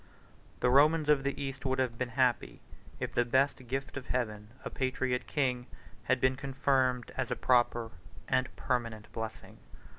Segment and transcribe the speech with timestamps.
[0.61, 2.59] The Romans of the East would have been happy,
[2.99, 5.67] if the best gift of Heaven, a patriot king,
[6.05, 7.91] had been confirmed as a proper
[8.27, 9.59] and permanent blessing.